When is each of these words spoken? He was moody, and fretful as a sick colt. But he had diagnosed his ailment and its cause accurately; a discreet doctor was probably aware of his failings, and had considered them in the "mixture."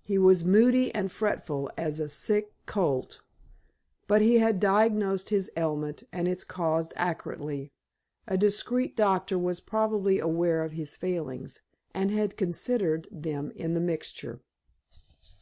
He 0.00 0.16
was 0.16 0.42
moody, 0.42 0.90
and 0.94 1.12
fretful 1.12 1.70
as 1.76 2.00
a 2.00 2.08
sick 2.08 2.54
colt. 2.64 3.20
But 4.08 4.22
he 4.22 4.38
had 4.38 4.58
diagnosed 4.58 5.28
his 5.28 5.52
ailment 5.54 6.02
and 6.14 6.26
its 6.26 6.44
cause 6.44 6.88
accurately; 6.96 7.72
a 8.26 8.38
discreet 8.38 8.96
doctor 8.96 9.38
was 9.38 9.60
probably 9.60 10.18
aware 10.18 10.64
of 10.64 10.72
his 10.72 10.96
failings, 10.96 11.60
and 11.92 12.10
had 12.10 12.38
considered 12.38 13.06
them 13.12 13.50
in 13.54 13.74
the 13.74 13.80
"mixture." 13.80 14.40